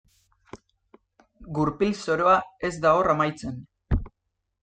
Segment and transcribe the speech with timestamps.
[1.57, 2.33] Gurpil zoroa
[2.69, 3.63] ez da hor amaitzen.